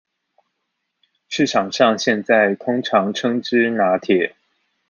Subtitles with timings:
[1.29, 4.33] 市場上現在通常稱之拿鐵